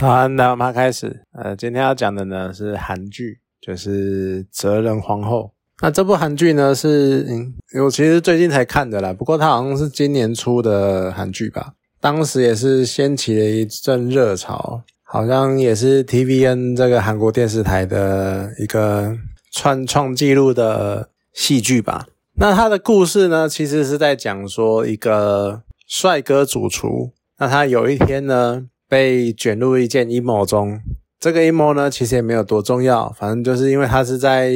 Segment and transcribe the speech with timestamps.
[0.00, 1.24] 好，那我们开始。
[1.32, 5.40] 呃，今天要讲的呢是韩剧，就是《哲人皇后》。
[5.82, 9.12] 那这部韩剧呢是，嗯，我其实最近才看的啦。
[9.12, 19.18] 不过它好像是今年出的韩剧吧，当时也是掀起了一阵热潮，好像也是 TVN 这个韩国电视台的一个
[19.50, 22.06] 创创纪录的戏剧吧。
[22.36, 28.68] 那它的故事呢，其实是在讲说一个帅哥主厨，那他有一天呢。
[28.88, 30.80] 被卷入一件阴谋中，
[31.20, 34.50] 这个阴谋呢，其实也没有多重要，反正就是因为他是在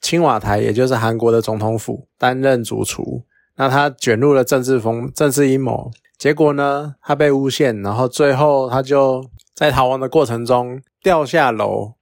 [0.00, 3.24] 青瓦台，也就是韩国的总统府担任主厨，
[3.56, 9.24] 那他卷入了政治风政治阴谋，结果呢，他被诬陷，然后最后他就
[9.54, 11.94] 在逃亡的过程中掉下楼，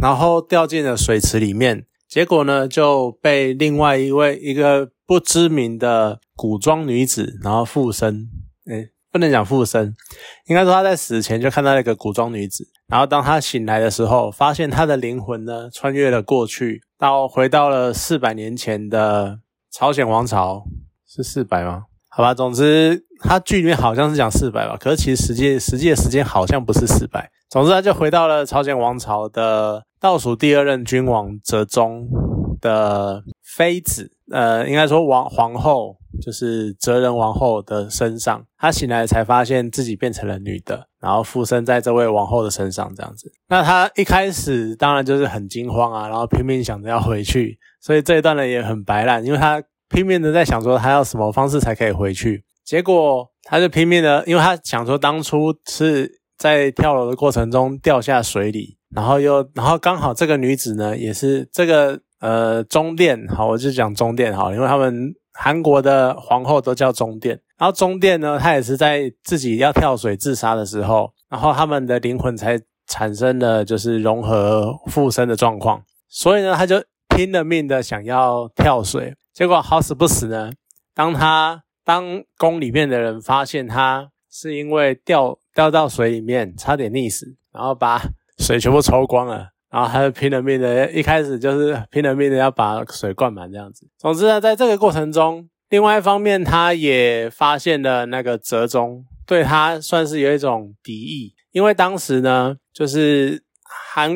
[0.00, 8.28] 然后掉进了水池里面，结果呢就被另外一位一个不知名的古装女子然后附身，
[8.64, 8.88] 哎。
[9.10, 9.94] 不能讲附身，
[10.48, 19.38] 应该说他在死前就看到那个古装女子，然后当他醒来的时候，发现他的灵魂呢穿越了过去，到回到了四百年前的
[19.72, 20.64] 朝鲜王朝，
[21.06, 21.84] 是四百吗？
[22.10, 27.30] 好吧，总之他剧里面好像是讲四百吧，可是其实实际实际的时间好像不是四百。
[27.48, 32.06] 总之他就回到了朝鲜王朝的倒数第二任君王哲宗
[32.60, 33.22] 的
[33.56, 35.96] 妃子，呃，应该说王皇后。
[36.20, 43.32] 就是哲人王后的身上，她醒来才发现自己变成了女的，然后附身在这位王后的身上，这样子。
[43.48, 65.14] 那她一开始当然就是很惊慌啊，然后拼命想着要回去，所以这一段呢也很白烂，因为她拼命的在想说她要什么方式才可以回去，结果她就拼命的，因为她想说当初是在跳楼的过程中掉下水里，然后又然后刚好这个女子呢也是这个呃中殿，好，我就讲中殿好，因为他们。
[65.40, 76.82] 韩国的皇后都叫中殿，然后中殿呢，他也是在自己要跳水自杀的时候，然后他们的灵魂才产生了就是融合附身的状况，所以呢，他就
[77.14, 80.50] 拼了命的想要跳水，结果好死不死呢，
[80.92, 88.02] 当他当宫里面的人发现他是因为掉掉到水里面差点溺死，然后把
[88.38, 89.50] 水全部抽光了。
[89.70, 93.86] 然后他就拼了命的，一开始就是拼了命的要把水灌满这样子。
[93.98, 103.42] 总之呢，在这个过程中，另外一方面，他也发现了那个折中对他算是有一种敌意，因为当时呢，就是
[103.92, 104.10] 韩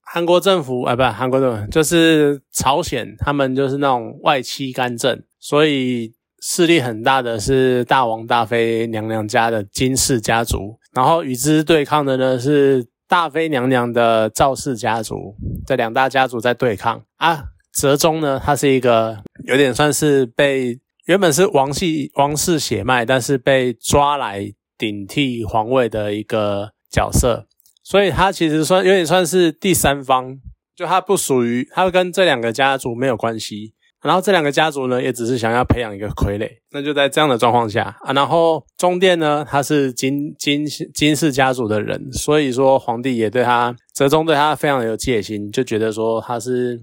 [0.00, 12.86] 韩国政府啊，不，韩国政府就是朝鲜，他们就是那种外戚干政，所以势力很大的是大王大妃娘娘家的金氏家族，然后与之对抗的呢是。
[13.12, 15.36] 大妃娘娘的赵氏家族，
[15.66, 17.44] 这两大家族在对抗啊。
[17.74, 27.46] 哲宗呢，他是一个有点算是被原本是王系王室血脉，但是被抓来顶替皇位的一个角色，
[27.82, 30.38] 所以他其实算有点算是第三方，
[30.74, 33.74] 就他不属于，他跟这两个家族没有关系。
[34.02, 36.48] 然后这两个家族呢，也只是想要培养一个傀儡。
[36.72, 46.80] 那就在这样的状况下啊，然后中殿呢，他是金金金氏家族的人，所以说皇帝也对他折中对他非常有戒心，就觉得说他是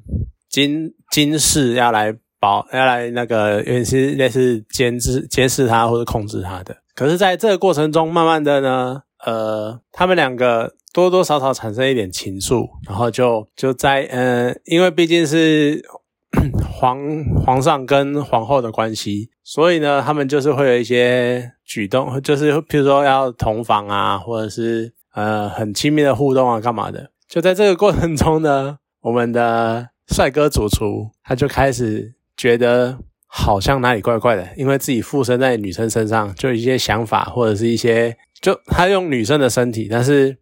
[0.50, 6.78] 金金氏要来保要来那个，原是类似监制监视他或者控制他的。
[6.96, 15.84] 可是，在这个过程中，慢慢的呢，呃，他们两个多多少少产生一点情愫，然后就就在呃，因为毕竟是。
[16.62, 17.00] 皇
[17.44, 27.10] 皇上跟皇后的关系，所以呢，他们就是会有一些举动，就是譬如说要同房啊，或者是呃很亲密的互动啊，干嘛的？
[27.28, 40.38] 就在这个过程中呢，我们的帅哥主厨他就开始觉得好像哪里怪怪的，因为自己附身在女生身上，就一些想法或者是一些，就他用女生的身体，但是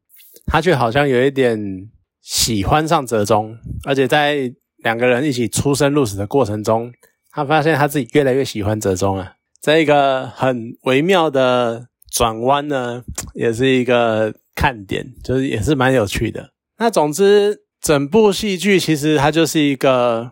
[0.45, 1.89] 他却好像有一点
[2.19, 4.53] 喜欢上折中，而且在。
[4.77, 6.91] 两个人一起出生入死的过程中，
[7.31, 9.33] 他发现他自己越来越喜欢折中了。
[9.61, 16.51] 这一个很微妙的转弯呢，也是一个看点，就是也是蛮有趣的。
[16.77, 20.31] 那总之，整部戏剧其实它就是一个，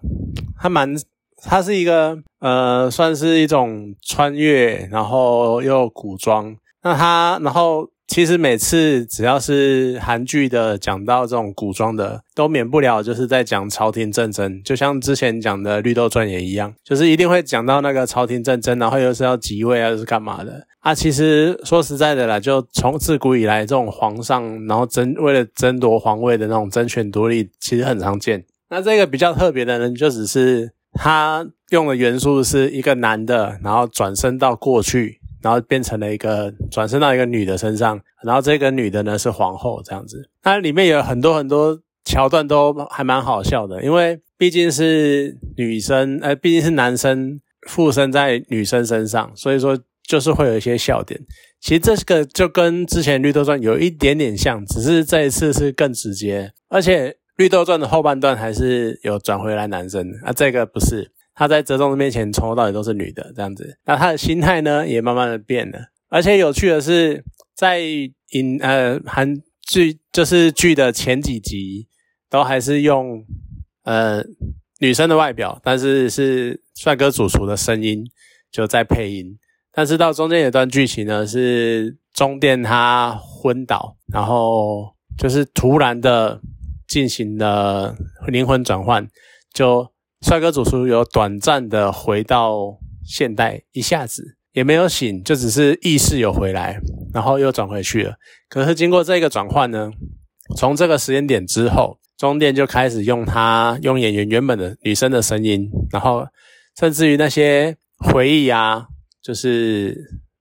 [0.60, 0.96] 它蛮，
[1.44, 6.56] 它是一个呃，算是一种穿越，然后又古装。
[6.84, 7.90] 那它，然后。
[8.08, 20.94] 其实每次只要是韩剧的讲到这种古装的，都免不了就是在讲朝廷战争，就像之前讲的《绿豆传》也一样，就是一定会讲到那个朝廷战争，然后又是要即位啊，又是干嘛的啊？
[20.94, 28.46] 其实说实在的啦，就从自古以来，这种皇上然后争为了争夺皇位的那种争权夺利，其实很常见。
[28.70, 35.20] 那这个比较特别的呢，就只是他用的元素是一个男的，然后转身到过去。
[35.46, 40.28] 然后变成了一个转身到一个女的身上，然后这个女的呢是皇后这样子。
[40.42, 51.22] 它里面有很多很多桥段都还蛮好笑的，因为毕竟是女生，呃，毕竟是男生附身在女生身上，所以说就是会有一些笑点。
[51.62, 65.78] 其实这个就跟之前绿豆传有一点点像，只是这一次是更直接，而且绿豆传的后半段还是有转回来男生，啊，这个不是，他在泽中的面前从头到尾都是女的这样子，那他的心态呢也慢慢的变了，
[66.10, 67.24] 而且有趣的是，
[67.54, 67.82] 在
[68.30, 71.88] 影呃韩剧就是剧的前几集
[72.30, 73.26] 都还是用
[73.84, 74.24] 呃
[74.80, 78.04] 女生的外表，但是是帅哥主厨的声音
[78.52, 79.38] 就在配音。
[79.72, 86.40] 但是到中间有段剧情呢，是中殿他昏倒，然后就是突然的
[86.88, 87.94] 进行了
[88.28, 89.06] 灵魂转换，
[89.54, 89.92] 就
[90.26, 96.80] 帅哥主厨有短暂的回到现代，一下子也没有醒，就只是意识有回来，
[97.14, 98.16] 然后又转回去了。
[98.50, 99.92] 可是经过这个转换呢，
[100.58, 106.26] 从这个时间点之后，中殿就开始用他用演员原本的女生的声音，然后
[106.80, 108.88] 甚至于那些回忆啊。
[109.22, 109.96] 就是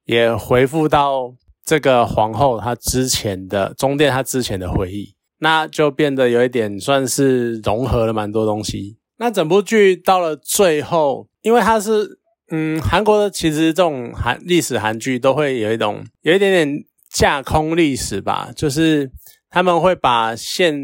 [0.06, 1.34] 也回复到
[1.64, 8.96] 这个皇后她之前的中殿，她之前的回忆，那就变得有一点算是融合了蛮多东西。
[9.18, 12.18] 那整部剧到了最后，因为它是
[12.50, 19.10] 嗯韩国的，其实这种韩历史韩剧都会有一种有一点点架空历史吧，就是
[19.50, 20.78] 他们会把现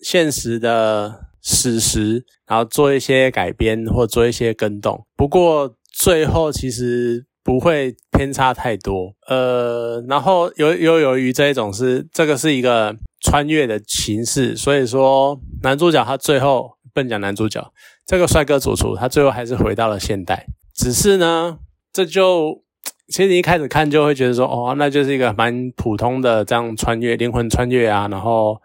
[0.00, 5.06] 现实的史实，然后做一些改编或做一些更动。
[5.16, 7.26] 不过最后其实。
[7.46, 17.72] 不会偏差太多，呃，然后由由由于这一种是这个是一个穿越的形式，所以说男主角他最后不能讲男主角
[18.06, 21.58] 这个帅哥主厨他最后还是回到了现代，只是呢，
[21.92, 22.62] 这就
[23.08, 28.56] 其实你一开始看就会觉得说，哦，那就是一个蛮普通的这样穿越灵魂穿越啊，然后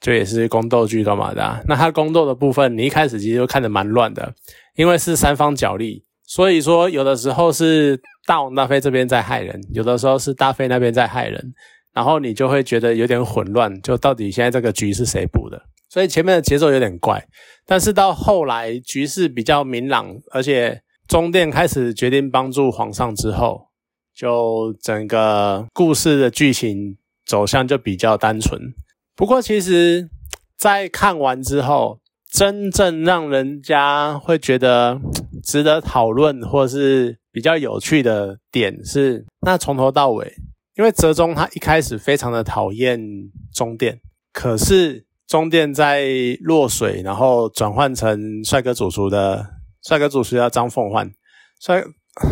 [0.00, 4.34] 就也是宫斗剧干嘛的，那他宫斗的部分你一开始其实就看得蛮乱的，
[4.74, 8.00] 因为是三方角力，所以说有的时候是。
[8.26, 11.54] 大王大妃这边在害人，有的时候是大妃那边在害人，
[11.92, 15.62] 然后你就会觉得有点混乱，就到底现在这个局是谁布的？
[15.96, 17.26] 所以前面的节奏有点怪，
[17.64, 23.68] 但是到后来局势比较明朗，而且中殿开始决定帮助皇上之后，
[24.14, 28.60] 就整个故事的剧情走向就比较单纯。
[29.14, 30.10] 不过其实，
[30.58, 32.00] 在看完之后，
[32.30, 35.00] 真正让人家会觉得
[35.42, 37.16] 值得讨论，或是。
[37.32, 40.36] 比较有趣的点是，那从头到尾，
[40.74, 42.98] 因为泽中他一开始非常的讨厌
[43.54, 44.00] 中殿，
[44.32, 46.06] 可是中殿在
[46.40, 49.44] 落水，然后转换成帅哥主厨的
[49.82, 51.10] 帅哥主厨叫张凤焕，
[51.60, 51.82] 帅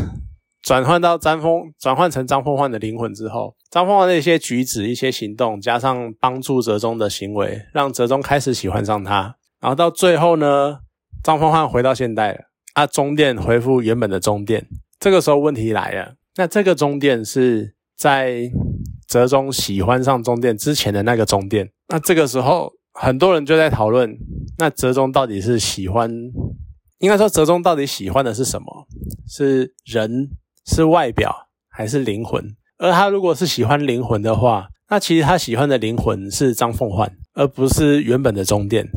[0.62, 10.78] 转换到张凤转换成张凤焕的灵魂之后，张凤焕的一些举止、一些行动，加上帮助泽中的行为，让泽中开始喜欢上他，然后到最后呢，
[11.22, 12.38] 张凤焕回到现代了，
[12.74, 14.66] 啊，中殿恢复原本的中殿。
[14.98, 18.50] 这个时候问题来了，那这个中殿是在
[19.06, 24.16] 泽中喜欢上中殿之前的那个中殿，那这个时候很多人就在讨论，
[24.58, 26.10] 那泽中到底是喜欢，
[26.98, 28.86] 应该说泽中到底喜欢的是什么？
[29.28, 30.30] 是人，
[30.64, 32.42] 是外表，还是灵魂？
[32.78, 38.88] 而他如果是喜欢灵魂的话，那其实他喜欢的灵魂是张凤焕，而不是原本的中殿。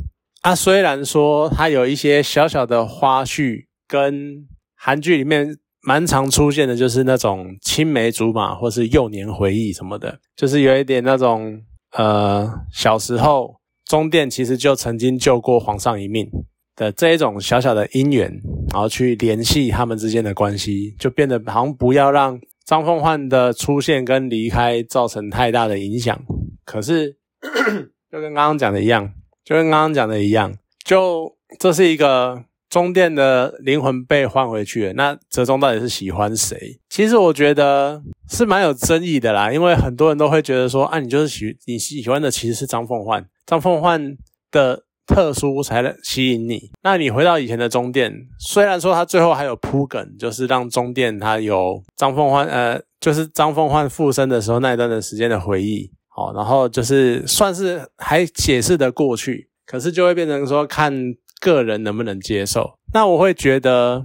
[0.42, 5.58] 啊，虽然说他有一些小小的花絮，跟韩剧里面。
[5.84, 11.62] 蛮常出现的，就是那种青梅竹马，或是幼年回忆什么的，就是有一点那种
[11.94, 13.56] 呃，小时候
[13.88, 16.30] 中殿其实就曾经救过皇上一命
[16.76, 18.42] 的这一种小小的姻缘，
[18.72, 26.20] 然后去联系他们之间的关系，就变得好像不要让张凤焕的出现跟离开造成太大的影响。
[26.66, 27.16] 可是
[28.12, 29.14] 就跟刚刚讲的一样，
[29.44, 30.54] 就跟刚刚讲的一样，
[30.84, 32.44] 就这是一个。
[32.70, 36.82] 中殿的灵魂被换回去了，那泽中到底是喜欢谁？
[36.98, 44.18] 其实我觉得是蛮有争议的啦，因为很多人都会觉得说，啊，你就是喜你喜欢的其实是张凤焕，张凤焕
[44.50, 46.72] 的特殊才能吸引你。
[46.82, 61.14] 那你回到以前的中殿，虽然说他最后还有铺梗，就是让中殿他有张凤焕，呃，就是张凤焕附身的时候那一段的时间的回忆，好，然后就是算是还解释的过去，可是就会变成说看。
[61.40, 62.80] 个人能不能接受？
[62.96, 64.02] 那我会觉得，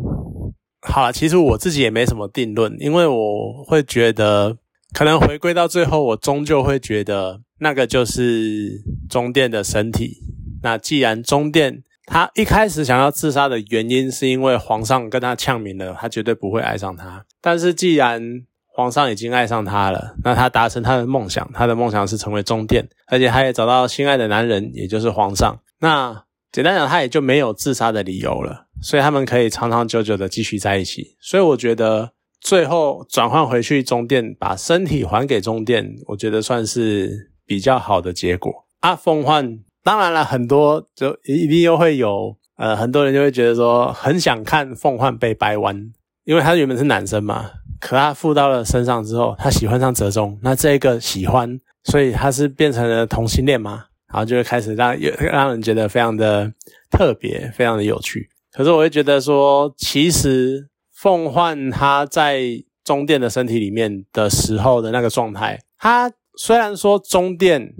[0.83, 4.57] 好了，其实我自己也没什么定论，因为我会觉得，
[4.93, 10.19] 可能回归到最后，我终究会觉得那个就是中殿的身体。
[10.63, 17.25] 那既然中殿他一开始想要自杀的原因，是因为皇上跟他呛明了，他绝对不会爱上他。
[17.41, 18.21] 但是既然
[18.67, 25.61] 皇上已经爱上他了，那他达成他的梦想，他的梦想是成为中殿，而且他也找到心爱的男人，也就是皇上。
[25.79, 31.17] 那简单讲，他也就没有自杀的理由了，所以他们可以长长久久的继续在一起。
[31.19, 38.53] 所以我觉得最后转换回去中殿，把身体还给中殿，我觉得算是比较好的结果。
[38.81, 45.91] 啊，凤焕当然了，很多就一定又会有呃，很多人就会觉得说很想看凤焕被掰弯，
[46.25, 47.51] 因为他原本是男生嘛。
[47.81, 53.87] 可他附到了身上之后，他喜欢上泽中，那这个喜欢，所以他是变成了同性恋吗？
[54.13, 56.53] 然后就会开始让有让人觉得非常的
[56.91, 58.29] 特别，非常的有趣。
[58.53, 62.43] 可是我会觉得说，其实凤幻他在
[62.85, 67.73] 中殿的身体里面的时候的那个状态，他虽然说中殿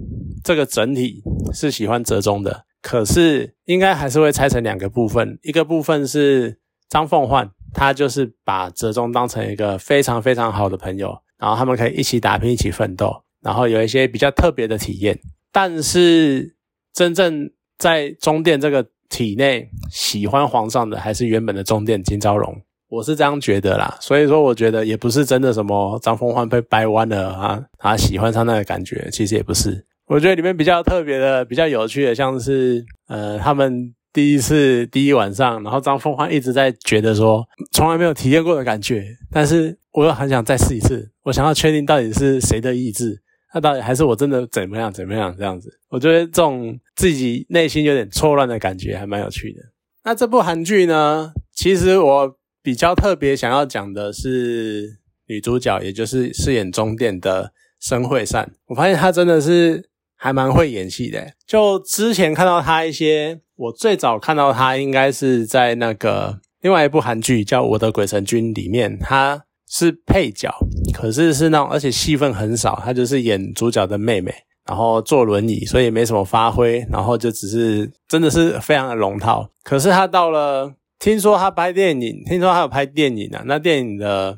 [0.43, 1.21] 这个整体
[1.53, 6.57] 是喜欢折中的，可是应该还是会拆成两个部分，一个部分是
[6.89, 7.51] 张凤焕。
[7.75, 15.19] 他就是把折中当成一个非常非常好的朋友，然后他们可以一起打拼、一起奋斗，然后有一些比较特别的体验。
[15.53, 16.55] 但是
[16.93, 22.61] 真正在中殿这个体内喜欢皇上的，还是原本的中殿金昭荣。
[22.89, 23.97] 我是这样觉得啦。
[24.01, 29.85] 所以说，我觉得也不是真的什么张凤焕被掰弯了啊，他喜欢上那个感觉，其实也不是。
[30.07, 33.93] 我觉得里面比较特别的、比较有趣的，像是呃他们。
[34.13, 43.22] 第一次第一晚上，然后张凤欢一直在觉得说从来没有体验过的感觉，但是我又很想再试一次，我想要确定到底是谁的意志，
[43.53, 45.69] 那到底还是我真的怎么样怎么样这样子？
[45.89, 49.61] 我觉得这种自己内心有点错乱的感觉还蛮有趣的。
[50.03, 61.33] 那这部韩剧呢，其实我比较特别想要讲的是女主角，也就是饰演中殿的申惠善，我发现她真的是还蛮会演戏的。
[61.45, 63.41] 就之前看到她一些。
[63.55, 70.53] 我最早看到她应该是在那个另外一部韩剧叫《我的鬼神君》里面，他是配角，
[70.93, 74.31] 可是是那种而且戏份很少，他就是演主角的妹妹，
[74.67, 79.49] 然后坐轮椅，所以没什么发挥，然后就只是真的是非常的龙套。
[79.63, 84.37] 可是他到了，听说他拍电影，听说他有拍电影啊，那电影的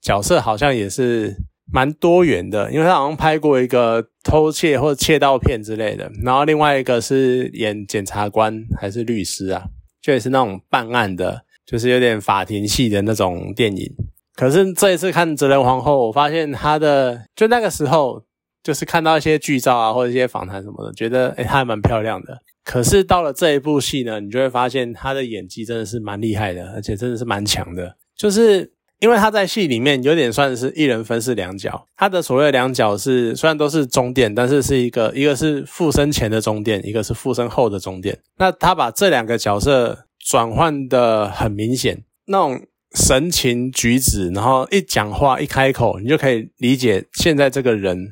[0.00, 1.36] 角色好像也是。
[1.68, 9.64] 蛮多元的，因为他好像拍过一个偷窃或者窃盗片之类的，然后另外一个是演检察官还是律师啊，
[10.00, 13.92] 就也是那种办案的，就是有点法庭戏的那种电影。
[14.36, 18.22] 可是这一次看《哲人皇后》，我发现她的就那个时候，
[18.62, 22.38] 就是看到一些剧照啊或者一些访谈什么的，觉得诶她还蛮漂亮的。
[22.64, 28.72] 可是到了这一部戏呢，你就会发现她的演技真的是蛮厉害的，而且真的是蛮强的，就是。
[28.98, 38.18] 因为她在戏里面有点算是一人分饰两角，她的所谓两角是虽然都是中殿，但是是一个一个是附身前的中殿，一个是附身后的中殿。
[38.38, 42.58] 那她把这两个角色转换的很明显，那种
[42.96, 48.08] 神情举止，然后一讲话一开口，你就可以理解现在这个人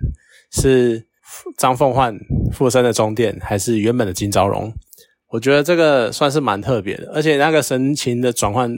[0.53, 1.07] 是
[1.57, 2.15] 张凤焕
[2.53, 4.71] 附身的中殿，还是原本的金昭荣。
[5.31, 8.71] 我觉得这个算是蛮特别的，而且那个神情的转换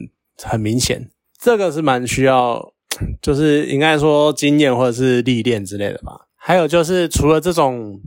[0.42, 1.10] 很明显。
[1.42, 2.72] 这个是蛮需要，
[3.20, 6.12] 就是应该说经验或者是历练之类的吧。
[6.36, 8.00] 还有就是除了这种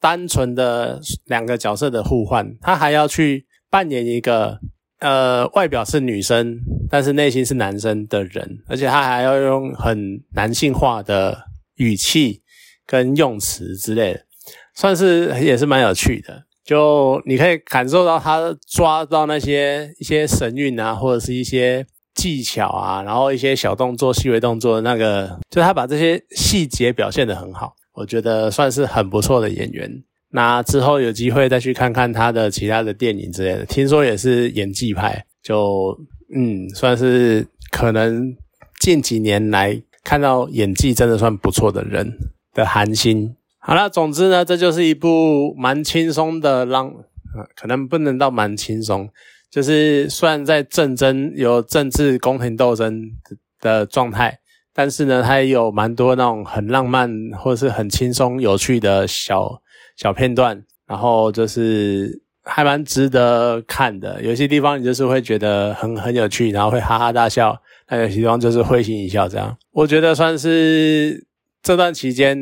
[0.00, 4.58] 单纯的两个角色的互换，他还要去扮演一个
[5.00, 6.58] 呃外表是女生，
[6.90, 11.46] 但是内心是男生的人，而且他还要用很男性化的
[11.76, 12.42] 语气
[12.86, 14.20] 跟用词之类的，
[14.74, 16.44] 算是也是蛮有趣的。
[16.64, 21.86] 就你可以感受到他抓到那些一些神韵啊，或者是一些。
[22.14, 29.90] 技巧啊，然后一些小动作、细微动作，那个就他把这些细节表现得很好，我觉得算是很不错的演员。
[30.36, 35.96] 那之后有机会再去看看他的其他的电影之类的，听说也是演技派，就
[36.34, 38.34] 嗯，算是可能
[38.80, 42.18] 近几年来看到演技真的算不错的人
[42.52, 43.36] 的韩星。
[43.60, 46.92] 好了，总之呢，这就是一部蛮轻松的，让
[47.54, 49.08] 可能不能到蛮轻松。
[49.48, 53.00] 就是虽然在政争有政治宫廷斗争
[53.60, 54.40] 的状态，
[54.74, 59.62] 但是呢，它也有蛮多那种很浪漫或是很轻松有趣的小
[59.96, 64.22] 小片段，然后就是还蛮值得看的。
[64.22, 67.54] 有些地方你就是会觉得很很有趣，然后会哈哈大笑；
[67.88, 69.28] 那有些地方就是会心一笑。
[69.28, 71.26] 这样，我觉得算是
[71.62, 72.36] 这段期间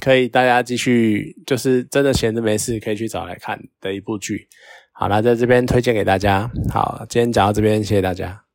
[0.00, 4.48] 可以大家继续，就是真的闲着没事可以去找来看的一部剧。
[4.92, 6.50] 好了，在这边推荐给大家。
[6.72, 8.43] 好，今天讲到这边，谢谢大家。